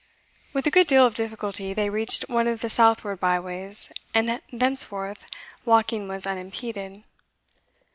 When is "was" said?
6.07-6.25